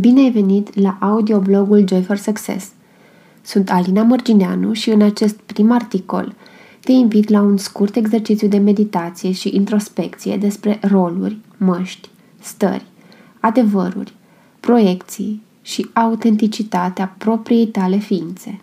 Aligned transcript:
Bine 0.00 0.20
ai 0.20 0.30
venit 0.30 0.80
la 0.80 0.96
audioblogul 1.00 1.88
Joy 1.88 2.02
for 2.02 2.16
Success. 2.16 2.70
Sunt 3.42 3.70
Alina 3.70 4.02
Mărgineanu 4.02 4.72
și 4.72 4.90
în 4.90 5.02
acest 5.02 5.34
prim 5.34 5.70
articol 5.70 6.34
te 6.80 6.92
invit 6.92 7.28
la 7.28 7.40
un 7.40 7.56
scurt 7.56 7.96
exercițiu 7.96 8.48
de 8.48 8.58
meditație 8.58 9.32
și 9.32 9.56
introspecție 9.56 10.36
despre 10.36 10.78
roluri, 10.82 11.36
măști, 11.56 12.08
stări, 12.40 12.84
adevăruri, 13.40 14.12
proiecții 14.60 15.42
și 15.62 15.88
autenticitatea 15.92 17.14
propriei 17.18 17.66
tale 17.66 17.96
ființe. 17.96 18.60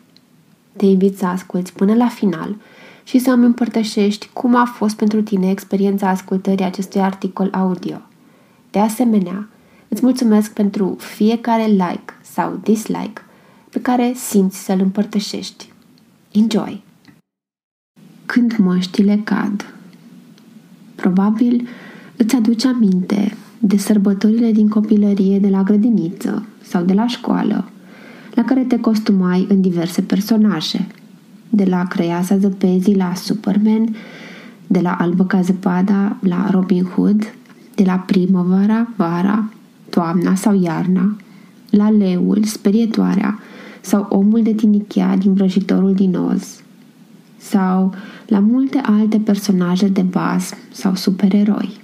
Te 0.78 0.86
invit 0.86 1.18
să 1.18 1.26
asculți 1.26 1.74
până 1.74 1.94
la 1.94 2.08
final 2.08 2.56
și 3.04 3.20
să 3.20 3.32
îmi 3.32 3.46
împărtășești 3.46 4.30
cum 4.34 4.56
a 4.56 4.66
fost 4.66 4.96
pentru 4.96 5.22
tine 5.22 5.50
experiența 5.50 6.10
ascultării 6.10 6.66
acestui 6.66 7.02
articol 7.02 7.50
audio. 7.52 8.02
De 8.72 8.80
asemenea, 8.80 9.48
Îți 9.94 10.04
mulțumesc 10.04 10.54
pentru 10.54 10.96
fiecare 11.00 11.66
like 11.66 12.14
sau 12.22 12.60
dislike 12.64 13.22
pe 13.70 13.82
care 13.82 14.14
simți 14.16 14.64
să-l 14.64 14.80
împărtășești. 14.80 15.72
Enjoy! 16.32 16.84
Când 18.26 18.56
măștile 18.58 19.22
cad 19.24 19.74
Probabil 20.96 21.68
îți 22.18 22.36
aduce 22.36 22.68
aminte 22.68 23.38
de 23.60 23.78
sărbătorile 23.78 24.52
din 24.52 24.70
copilărie 24.70 25.40
de 25.40 25.50
la 25.50 25.64
grădiniță 25.64 26.46
sau 26.62 26.84
de 26.84 26.94
la 26.94 27.08
școală, 27.08 27.70
la 28.34 28.44
care 28.44 28.64
te 28.64 28.80
costumai 28.80 29.46
în 29.50 29.62
diverse 29.62 30.02
personaje, 30.02 30.88
de 31.50 31.64
la 31.64 31.88
Crăiasa 31.88 32.38
Zăpezii 32.38 32.96
la 32.96 33.14
Superman, 33.16 33.96
de 34.68 34.80
la 34.80 34.94
Albă 34.94 35.26
ca 35.26 35.42
zăpada 35.42 36.18
la 36.22 36.50
Robin 36.52 36.84
Hood, 36.84 37.34
de 37.76 37.84
la 37.84 37.96
primăvara, 37.96 38.88
vara, 38.96 39.50
toamna 39.92 40.36
sau 40.36 40.62
iarna, 40.62 41.16
la 41.70 41.90
leul, 41.90 42.44
sperietoarea 42.44 43.40
sau 43.82 44.08
omul 44.10 44.44
de 44.44 44.54
tinichea 44.54 45.18
din 45.18 45.34
vrăjitorul 45.34 45.94
din 45.94 46.16
Oz, 46.16 46.62
sau 47.38 47.94
la 48.26 48.40
multe 48.40 48.78
alte 48.78 49.20
personaje 49.20 49.88
de 49.88 50.02
baz 50.02 50.54
sau 50.72 50.96
supereroi. 50.96 51.80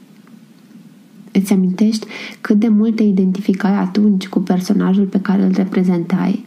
Îți 1.32 1.54
amintești 1.54 2.08
cât 2.42 2.60
de 2.60 2.68
mult 2.68 2.96
te 2.96 3.04
identificai 3.04 3.74
atunci 3.74 4.28
cu 4.28 4.40
personajul 4.40 5.06
pe 5.06 5.22
care 5.22 5.44
îl 5.44 5.52
reprezentai? 5.52 6.46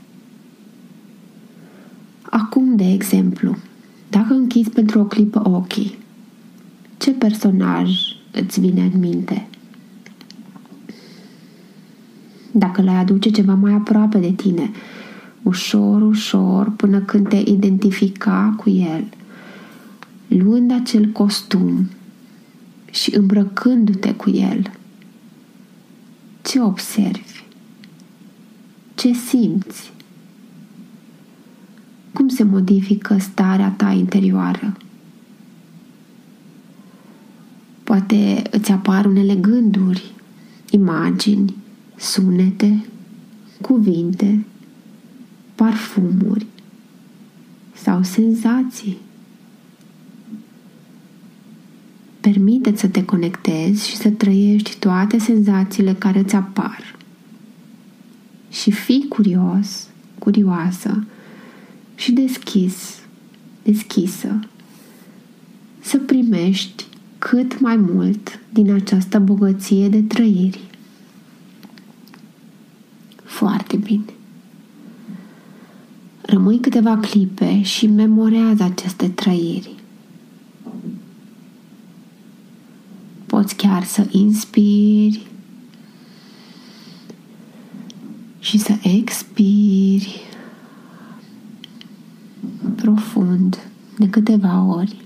Acum, 2.23 2.77
de 2.77 2.93
exemplu, 2.93 3.57
dacă 4.11 4.35
închizi 4.35 4.71
pentru 4.71 5.01
o 5.01 5.05
clipă 5.05 5.49
ochii, 5.49 5.99
ce 6.99 7.11
personaj 7.11 7.91
îți 8.33 8.61
vine 8.61 8.91
în 8.93 9.01
minte? 9.01 9.50
Dacă 12.53 12.83
l-ai 12.83 12.97
aduce 12.97 13.31
ceva 13.31 13.55
mai 13.55 13.73
aproape 13.73 14.19
de 14.19 14.33
tine, 14.33 14.71
ușor, 15.43 16.03
ușor, 16.03 16.71
până 16.71 17.01
când 17.01 17.29
te 17.29 17.37
identifica 17.37 18.55
cu 18.57 18.71
el, 18.71 19.05
luând 20.29 20.73
acel 20.73 21.07
costum 21.07 21.89
și 22.91 23.17
îmbrăcându-te 23.17 24.15
cu 24.15 24.31
el. 24.31 24.71
Ce 26.43 26.61
observi? 26.61 27.43
Ce 28.95 29.13
simți? 29.13 29.93
Cum 32.13 32.29
se 32.29 32.43
modifică 32.43 33.19
starea 33.19 33.75
ta 33.77 33.91
interioară? 33.91 34.77
Poate 37.85 38.43
îți 38.51 38.71
apar 38.71 39.05
unele 39.05 39.35
gânduri, 39.35 40.13
imagini, 40.71 41.55
sunete, 42.01 42.85
cuvinte, 43.61 44.45
parfumuri 45.55 46.47
sau 47.75 48.03
senzații. 48.03 48.97
Permite 52.21 52.77
să 52.77 52.89
te 52.89 53.05
conectezi 53.05 53.89
și 53.89 53.97
să 53.97 54.11
trăiești 54.11 54.77
toate 54.79 55.19
senzațiile 55.19 55.95
care 55.95 56.19
îți 56.19 56.35
apar. 56.35 56.97
Și 58.51 58.71
fii 58.71 59.07
curios, 59.09 59.89
curioasă 60.19 61.05
și 61.95 62.13
deschis, 62.13 62.99
deschisă 63.63 64.41
să 65.81 65.99
primești 65.99 66.85
cât 67.19 67.61
mai 67.61 67.77
mult 67.77 68.41
din 68.53 68.73
această 68.73 69.19
bogăție 69.19 69.89
de 69.89 70.03
trăiri. 70.03 70.70
Foarte 73.41 73.77
bine. 73.77 74.05
Rămâi 76.21 76.61
câteva 76.61 76.97
clipe 76.97 77.63
și 77.63 77.87
memorează 77.87 78.63
aceste 78.63 79.09
trăiri. 79.09 79.75
Poți 83.27 83.57
chiar 83.57 83.85
să 83.85 84.07
inspiri 84.11 85.27
și 88.39 88.59
să 88.59 88.73
expiri 88.83 90.21
profund 92.75 93.71
de 93.99 94.09
câteva 94.09 94.63
ori. 94.63 94.97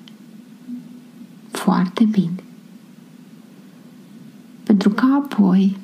Foarte 1.50 2.04
bine. 2.04 2.42
Pentru 4.62 4.90
că 4.90 5.04
apoi, 5.22 5.76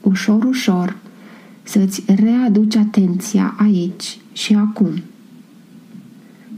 ușor, 0.00 0.44
ușor, 0.44 1.01
să-ți 1.72 2.02
readuci 2.06 2.76
atenția 2.76 3.54
aici 3.58 4.18
și 4.32 4.54
acum. 4.54 5.02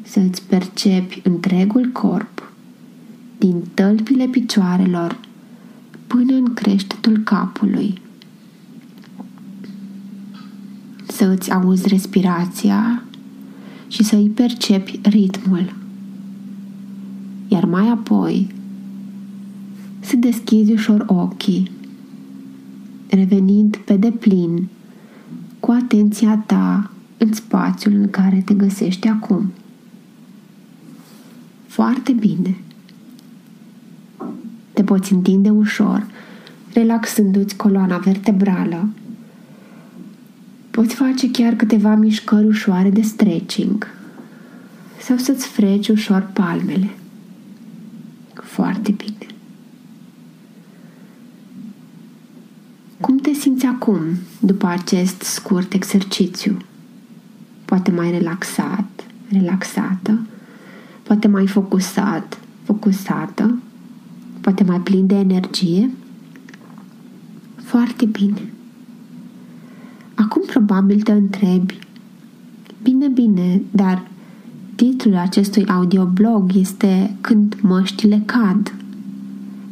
Să-ți 0.03 0.43
percepi 0.43 1.21
întregul 1.25 1.91
corp, 1.93 2.53
din 3.39 3.63
tălpile 3.75 4.27
picioarelor 4.27 5.21
până 6.07 6.35
în 6.35 6.55
creștetul 6.55 7.19
capului. 7.19 8.01
Să 11.07 11.25
îți 11.25 11.51
auzi 11.51 11.89
respirația 11.89 13.03
și 13.89 14.05
să 14.05 14.17
îi 14.17 14.29
percepi 14.29 15.01
ritmul. 15.03 15.75
Iar 17.49 17.65
mai 17.65 17.89
apoi 17.89 18.55
să 20.01 20.17
deschizi 20.17 20.73
ușor 20.73 21.05
ochii, 21.09 21.71
revenind 23.09 23.77
pe 23.77 23.97
deplin 23.97 24.69
cu 25.65 25.71
atenția 25.71 26.43
ta 26.47 26.91
în 27.19 27.33
spațiul 27.33 27.95
în 27.95 28.11
care 28.11 28.43
te 28.45 28.55
găsești 28.55 29.09
acum. 29.09 29.53
Foarte 31.67 32.13
bine. 32.13 32.57
Te 34.73 34.83
poți 34.83 35.13
întinde 35.13 35.51
ușor, 35.51 36.07
relaxându-ți 36.73 37.57
coloana 37.57 37.99
vertebrală. 37.99 38.89
Poți 40.71 40.95
face 40.95 41.31
chiar 41.31 41.55
câteva 41.55 41.95
mișcări 41.95 42.47
ușoare 42.47 42.91
de 42.91 43.03
stretching 43.03 43.87
sau 45.01 45.17
să-ți 45.17 45.47
freci 45.47 45.89
ușor 45.89 46.31
palmele. 46.33 46.91
Foarte 48.35 48.91
bine. 48.91 49.27
Cum 53.01 53.17
te 53.17 53.33
simți 53.45 53.67
acum 53.67 54.01
după 54.41 54.67
acest 54.67 55.23
scurt 55.23 55.73
exercițiu? 55.73 56.57
Poate 57.65 57.91
mai 57.91 58.11
relaxat, 58.11 59.05
relaxată, 59.29 60.27
poate 61.03 61.29
mai 61.29 61.47
focusat, 61.47 62.41
focusată, 62.63 63.59
poate 64.41 64.65
mai 64.65 64.81
plin 64.81 65.07
de 65.07 65.15
energie? 65.15 65.91
Foarte 67.57 68.05
bine. 68.05 68.53
Acum 70.15 70.43
probabil 70.47 71.01
te 71.01 71.13
întrebi, 71.13 71.79
bine, 72.83 73.09
bine, 73.09 73.63
dar 73.71 74.07
titlul 74.75 75.17
acestui 75.17 75.67
audioblog 75.67 76.51
este 76.55 77.17
Când 77.21 77.59
măștile 77.61 78.23
cad. 78.27 78.75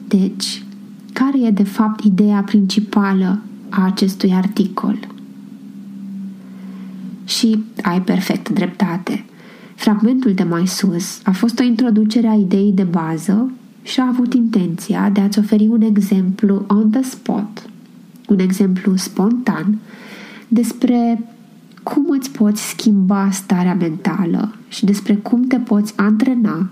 Deci, 0.09 0.65
care 1.13 1.41
e 1.41 1.51
de 1.51 1.65
fapt 1.65 2.05
ideea 2.05 2.43
principală 2.43 3.41
a 3.73 3.85
acestui 3.85 4.33
articol? 4.33 4.99
Și 7.25 7.65
ai 7.83 8.03
perfect 8.03 8.49
dreptate. 8.49 9.25
Fragmentul 9.75 10.33
de 10.33 10.43
mai 10.43 10.67
sus 10.67 11.21
a 11.25 11.31
fost 11.31 11.59
o 11.59 11.63
introducere 11.63 12.27
a 12.27 12.35
ideii 12.35 12.73
de 12.73 12.83
bază 12.83 13.51
și 13.83 14.01
a 14.01 14.07
avut 14.07 14.35
intenția 14.35 15.11
de 15.11 15.21
a-ți 15.21 15.39
oferi 15.39 15.67
un 15.67 15.83
exemplu 15.83 16.65
on 16.69 16.91
the 16.91 17.03
spot, 17.03 17.63
un 18.29 18.39
exemplu 18.39 18.97
spontan 18.97 19.79
despre 20.49 21.29
cum 21.83 22.07
îți 22.09 22.31
poți 22.31 22.69
schimba 22.69 23.31
starea 23.31 23.75
mentală 23.75 24.55
și 24.69 24.85
despre 24.85 25.15
cum 25.15 25.43
te 25.43 25.57
poți 25.57 25.93
antrena 25.97 26.69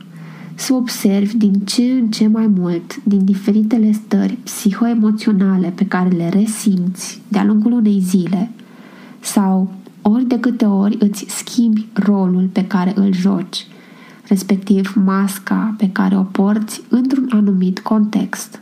să 0.60 0.74
observi 0.74 1.36
din 1.36 1.52
ce 1.52 1.82
în 1.82 2.10
ce 2.10 2.26
mai 2.26 2.46
mult 2.46 3.04
din 3.04 3.24
diferitele 3.24 3.92
stări 3.92 4.32
psihoemoționale 4.32 5.72
pe 5.74 5.86
care 5.86 6.08
le 6.08 6.28
resimți 6.28 7.20
de-a 7.28 7.44
lungul 7.44 7.72
unei 7.72 8.00
zile 8.00 8.50
sau 9.20 9.72
ori 10.02 10.24
de 10.24 10.40
câte 10.40 10.64
ori 10.64 10.96
îți 10.98 11.24
schimbi 11.28 11.86
rolul 11.92 12.48
pe 12.52 12.66
care 12.66 12.92
îl 12.94 13.12
joci, 13.12 13.66
respectiv 14.26 14.92
masca 15.04 15.74
pe 15.78 15.90
care 15.92 16.16
o 16.16 16.22
porți 16.22 16.82
într-un 16.88 17.28
anumit 17.32 17.78
context. 17.78 18.60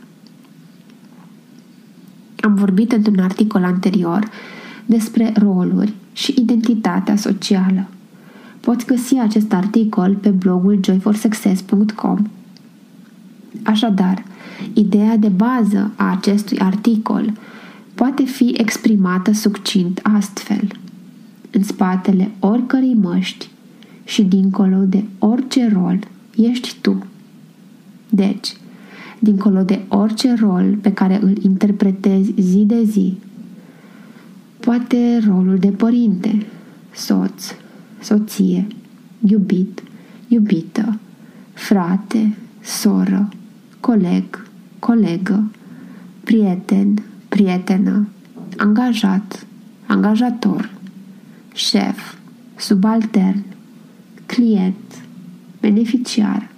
Am 2.39 2.55
vorbit 2.55 2.91
într-un 2.91 3.19
articol 3.19 3.63
anterior 3.63 4.29
despre 4.85 5.33
roluri 5.35 5.93
și 6.13 6.33
identitatea 6.37 7.15
socială. 7.15 7.87
Poți 8.59 8.85
găsi 8.85 9.15
acest 9.15 9.53
articol 9.53 10.15
pe 10.15 10.29
blogul 10.29 10.79
joyforsuccess.com. 10.83 12.27
Așadar, 13.63 14.23
ideea 14.73 15.17
de 15.17 15.27
bază 15.27 15.91
a 15.95 16.11
acestui 16.11 16.59
articol 16.59 17.33
poate 17.93 18.23
fi 18.23 18.53
exprimată 18.57 19.31
succint 19.31 19.99
astfel. 20.03 20.67
În 21.51 21.63
spatele 21.63 22.31
oricărei 22.39 22.93
măști 22.93 23.49
și 24.03 24.23
dincolo 24.23 24.77
de 24.85 25.03
orice 25.19 25.69
rol 25.73 25.99
ești 26.35 26.75
tu. 26.81 27.05
Deci, 28.09 28.53
dincolo 29.19 29.61
de 29.61 29.79
orice 29.87 30.33
rol 30.33 30.77
pe 30.81 30.93
care 30.93 31.19
îl 31.21 31.37
interpretezi 31.43 32.33
zi 32.37 32.63
de 32.65 32.83
zi, 32.83 33.17
poate 34.59 35.21
rolul 35.27 35.57
de 35.57 35.69
părinte, 35.69 36.45
soț, 36.91 37.53
soție, 37.99 38.67
iubit, 39.25 39.83
iubită, 40.27 40.99
frate, 41.53 42.37
soră, 42.61 43.29
coleg, 43.79 44.47
colegă, 44.79 45.51
prieten, 46.23 47.03
prietenă, 47.29 48.07
angajat, 48.57 49.45
angajator, 49.85 50.69
șef, 51.53 52.15
subaltern, 52.55 53.43
client, 54.25 55.03
beneficiar. 55.61 56.49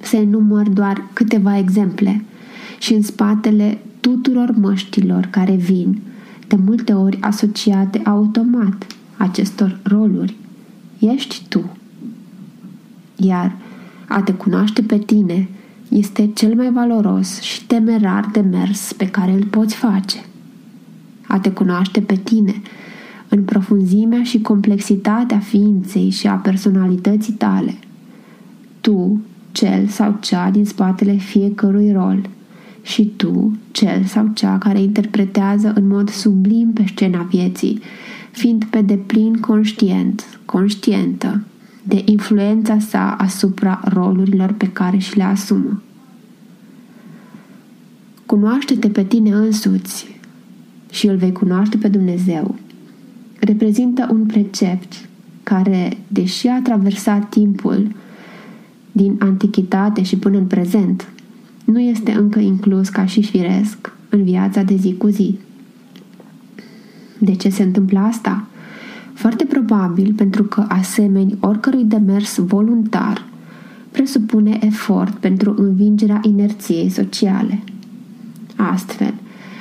Se 0.00 0.16
enumăr 0.16 0.68
doar 0.68 1.04
câteva 1.12 1.58
exemple 1.58 2.24
și 2.78 2.94
în 2.94 3.02
spatele 3.02 3.78
tuturor 4.00 4.50
măștilor 4.56 5.28
care 5.30 5.54
vin, 5.54 6.00
de 6.48 6.56
multe 6.56 6.92
ori 6.92 7.20
asociate 7.20 8.00
automat 8.04 8.86
acestor 9.22 9.78
roluri, 9.82 10.36
ești 10.98 11.42
tu. 11.48 11.76
Iar 13.16 13.56
a 14.08 14.22
te 14.22 14.32
cunoaște 14.32 14.82
pe 14.82 14.98
tine 14.98 15.48
este 15.88 16.30
cel 16.34 16.54
mai 16.54 16.70
valoros 16.70 17.40
și 17.40 17.66
temerar 17.66 18.28
de 18.32 18.40
mers 18.40 18.92
pe 18.92 19.06
care 19.06 19.32
îl 19.32 19.44
poți 19.44 19.74
face. 19.74 20.24
A 21.26 21.38
te 21.38 21.50
cunoaște 21.50 22.00
pe 22.00 22.16
tine 22.16 22.62
în 23.28 23.42
profunzimea 23.42 24.22
și 24.22 24.40
complexitatea 24.40 25.38
ființei 25.38 26.10
și 26.10 26.26
a 26.26 26.34
personalității 26.34 27.32
tale. 27.32 27.74
Tu, 28.80 29.20
cel 29.52 29.86
sau 29.86 30.16
cea 30.20 30.50
din 30.50 30.64
spatele 30.64 31.12
fiecărui 31.12 31.92
rol, 31.92 32.28
și 32.82 33.12
tu, 33.16 33.58
cel 33.70 34.04
sau 34.04 34.30
cea 34.34 34.58
care 34.58 34.80
interpretează 34.80 35.72
în 35.74 35.86
mod 35.86 36.10
sublim 36.10 36.72
pe 36.72 36.84
scena 36.86 37.22
vieții, 37.22 37.80
fiind 38.32 38.64
pe 38.64 38.80
deplin 38.80 39.40
conștient, 39.40 40.40
conștientă 40.44 41.44
de 41.82 42.02
influența 42.04 42.78
sa 42.78 43.14
asupra 43.14 43.80
rolurilor 43.84 44.52
pe 44.52 44.68
care 44.68 44.98
și 44.98 45.16
le 45.16 45.22
asumă. 45.22 45.82
Cunoaște-te 48.26 48.88
pe 48.88 49.04
tine 49.04 49.30
însuți 49.30 50.20
și 50.90 51.06
îl 51.06 51.16
vei 51.16 51.32
cunoaște 51.32 51.76
pe 51.76 51.88
Dumnezeu. 51.88 52.54
Reprezintă 53.38 54.08
un 54.10 54.26
precept 54.26 55.08
care, 55.42 55.98
deși 56.08 56.46
a 56.46 56.60
traversat 56.62 57.28
timpul 57.28 57.94
din 58.92 59.16
antichitate 59.18 60.02
și 60.02 60.16
până 60.16 60.38
în 60.38 60.46
prezent, 60.46 61.08
nu 61.64 61.80
este 61.80 62.12
încă 62.12 62.38
inclus 62.38 62.88
ca 62.88 63.06
și 63.06 63.22
firesc 63.22 63.92
în 64.08 64.22
viața 64.24 64.62
de 64.62 64.76
zi 64.76 64.94
cu 64.96 65.08
zi. 65.08 65.38
De 67.24 67.34
ce 67.34 67.48
se 67.48 67.62
întâmplă 67.62 67.98
asta? 67.98 68.44
Foarte 69.12 69.44
probabil 69.44 70.12
pentru 70.16 70.42
că, 70.42 70.64
asemeni 70.68 71.36
oricărui 71.40 71.84
demers 71.84 72.36
voluntar, 72.36 73.24
presupune 73.90 74.58
efort 74.60 75.14
pentru 75.14 75.54
învingerea 75.58 76.20
inerției 76.22 76.88
sociale. 76.88 77.62
Astfel, 78.56 79.14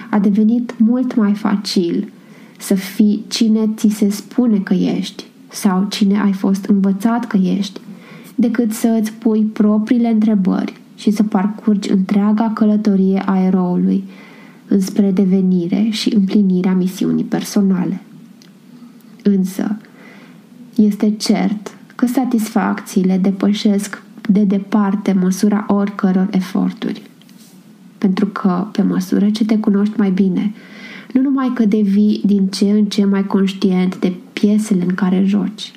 a 0.10 0.20
devenit 0.20 0.76
mult 0.80 1.16
mai 1.16 1.34
facil 1.34 2.12
să 2.58 2.74
fii 2.74 3.24
cine 3.28 3.70
ți 3.76 3.90
se 3.90 4.10
spune 4.10 4.58
că 4.58 4.74
ești 4.74 5.24
sau 5.48 5.86
cine 5.90 6.20
ai 6.20 6.34
fost 6.34 6.66
învățat 6.66 7.28
că 7.28 7.38
ești, 7.38 7.80
decât 8.36 8.72
să 8.72 8.98
îți 9.02 9.12
pui 9.12 9.42
propriile 9.42 10.08
întrebări 10.08 10.74
și 10.96 11.12
să 11.12 11.24
parcurgi 11.24 11.92
întreaga 11.92 12.52
călătorie 12.54 13.24
a 13.26 13.44
eroului 13.44 14.04
înspre 14.72 15.12
devenire 15.12 15.88
și 15.90 16.14
împlinirea 16.14 16.74
misiunii 16.74 17.24
personale. 17.24 18.02
Însă, 19.24 19.78
este 20.76 21.16
cert 21.18 21.78
că 21.96 22.06
satisfacțiile 22.06 23.18
depășesc 23.18 24.04
de 24.30 24.44
departe 24.44 25.12
măsura 25.12 25.66
oricăror 25.68 26.28
eforturi. 26.32 27.02
Pentru 27.98 28.26
că, 28.26 28.68
pe 28.72 28.82
măsură 28.82 29.30
ce 29.30 29.46
te 29.46 29.58
cunoști 29.58 29.98
mai 29.98 30.12
bine, 30.12 30.54
nu 31.14 31.22
numai 31.22 31.52
că 31.54 31.66
devii 31.66 32.22
din 32.26 32.48
ce 32.48 32.70
în 32.70 32.86
ce 32.86 33.06
mai 33.06 33.28
conștient 33.28 34.00
de 34.00 34.14
piesele 34.34 34.84
în 34.84 34.94
care 34.94 35.24
joci, 35.26 35.72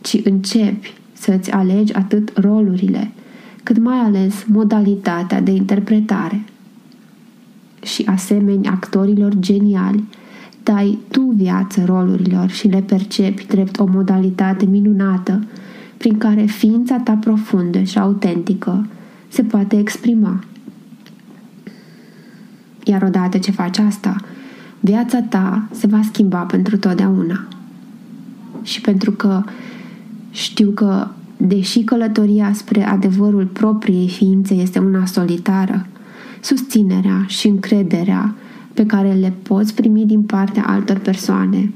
ci 0.00 0.20
începi 0.24 0.94
să-ți 1.12 1.50
alegi 1.50 1.92
atât 1.92 2.32
rolurile, 2.34 3.10
cât 3.62 3.78
mai 3.78 3.98
ales 3.98 4.44
modalitatea 4.46 5.40
de 5.40 5.50
interpretare. 5.50 6.44
Și 7.82 8.04
asemeni 8.06 8.66
actorilor 8.66 9.34
geniali, 9.38 10.04
dai 10.62 10.98
tu 11.10 11.20
viață 11.36 11.84
rolurilor 11.84 12.48
și 12.48 12.68
le 12.68 12.80
percepi 12.80 13.46
drept 13.46 13.78
o 13.78 13.86
modalitate 13.86 14.66
minunată 14.66 15.44
prin 15.96 16.18
care 16.18 16.42
ființa 16.42 16.98
ta 16.98 17.12
profundă 17.12 17.82
și 17.82 17.98
autentică 17.98 18.86
se 19.28 19.42
poate 19.42 19.78
exprima. 19.78 20.44
Iar 22.84 23.02
odată 23.02 23.38
ce 23.38 23.50
faci 23.50 23.78
asta, 23.78 24.16
viața 24.80 25.20
ta 25.20 25.68
se 25.70 25.86
va 25.86 26.00
schimba 26.02 26.38
pentru 26.38 26.76
totdeauna. 26.76 27.46
Și 28.62 28.80
pentru 28.80 29.10
că 29.10 29.42
știu 30.30 30.70
că 30.70 31.08
Deși 31.40 31.82
călătoria 31.82 32.52
spre 32.52 32.82
adevărul 32.82 33.44
propriei 33.44 34.08
ființe 34.08 34.54
este 34.54 34.78
una 34.78 35.06
solitară, 35.06 35.86
susținerea 36.40 37.24
și 37.26 37.48
încrederea 37.48 38.34
pe 38.74 38.86
care 38.86 39.12
le 39.12 39.32
poți 39.42 39.74
primi 39.74 40.06
din 40.06 40.22
partea 40.22 40.64
altor 40.66 40.98
persoane 40.98 41.72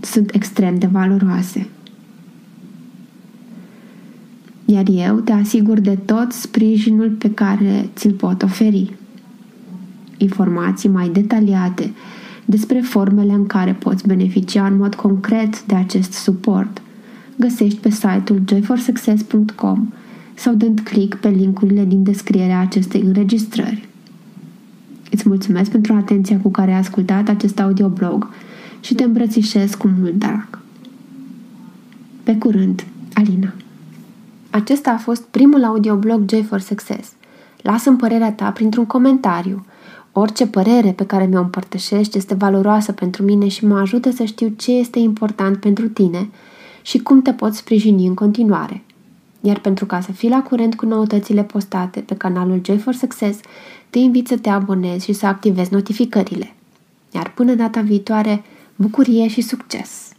sunt 0.00 0.34
extrem 0.34 0.78
de 0.78 0.86
valoroase. 0.86 1.66
Iar 4.64 4.84
eu 4.88 5.16
te 5.16 5.32
asigur 5.32 5.80
de 5.80 5.98
tot 6.04 6.32
sprijinul 6.32 7.10
pe 7.10 7.30
care 7.30 7.90
ți-l 7.94 8.12
pot 8.12 8.42
oferi. 8.42 8.92
Informații 10.16 10.88
mai 10.88 11.08
detaliate 11.08 11.92
despre 12.44 12.80
formele 12.80 13.32
în 13.32 13.46
care 13.46 13.72
poți 13.72 14.06
beneficia 14.06 14.66
în 14.66 14.76
mod 14.76 14.94
concret 14.94 15.64
de 15.64 15.74
acest 15.74 16.12
suport 16.12 16.82
găsești 17.36 17.78
pe 17.78 17.90
site-ul 17.90 18.42
joyforsuccess.com 18.48 19.92
sau 20.34 20.54
dând 20.54 20.80
click 20.80 21.20
pe 21.20 21.28
linkurile 21.28 21.84
din 21.84 22.02
descrierea 22.02 22.60
acestei 22.60 23.00
înregistrări. 23.00 23.88
Îți 25.10 25.28
mulțumesc 25.28 25.70
pentru 25.70 25.92
atenția 25.92 26.38
cu 26.42 26.50
care 26.50 26.72
ai 26.72 26.78
ascultat 26.78 27.28
acest 27.28 27.60
audioblog 27.60 28.30
și 28.80 28.94
te 28.94 29.04
îmbrățișez 29.04 29.74
cu 29.74 29.94
mult 30.00 30.14
drag. 30.14 30.58
Pe 32.22 32.36
curând, 32.36 32.84
Alina. 33.14 33.52
Acesta 34.50 34.90
a 34.90 34.96
fost 34.96 35.22
primul 35.22 35.64
audioblog 35.64 36.30
Joy 36.30 36.42
for 36.42 36.60
Success. 36.60 37.12
Lasă-mi 37.62 37.96
părerea 37.96 38.32
ta 38.32 38.50
printr-un 38.50 38.86
comentariu. 38.86 39.64
Orice 40.12 40.46
părere 40.46 40.92
pe 40.92 41.06
care 41.06 41.26
mi-o 41.26 41.40
împărtășești 41.40 42.16
este 42.16 42.34
valoroasă 42.34 42.92
pentru 42.92 43.22
mine 43.22 43.48
și 43.48 43.66
mă 43.66 43.78
ajută 43.78 44.10
să 44.10 44.24
știu 44.24 44.48
ce 44.56 44.72
este 44.72 44.98
important 44.98 45.56
pentru 45.56 45.88
tine– 45.88 46.28
și 46.84 46.98
cum 46.98 47.22
te 47.22 47.32
poți 47.32 47.58
sprijini 47.58 48.06
în 48.06 48.14
continuare. 48.14 48.82
Iar 49.46 49.58
pentru 49.58 49.86
ca 49.86 50.00
să 50.00 50.12
fii 50.12 50.28
la 50.28 50.42
curent 50.42 50.74
cu 50.74 50.86
noutățile 50.86 51.42
postate 51.42 52.00
pe 52.00 52.14
canalul 52.14 52.60
Joy 52.64 52.78
for 52.78 52.94
Success, 52.94 53.40
te 53.90 53.98
invit 53.98 54.28
să 54.28 54.38
te 54.38 54.48
abonezi 54.48 55.04
și 55.04 55.12
să 55.12 55.26
activezi 55.26 55.72
notificările. 55.72 56.54
Iar 57.10 57.30
până 57.30 57.54
data 57.54 57.80
viitoare, 57.80 58.42
bucurie 58.76 59.28
și 59.28 59.40
succes! 59.40 60.12